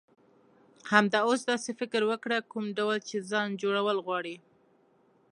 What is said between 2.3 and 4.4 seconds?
کوم ډول چی ځان جوړول غواړی.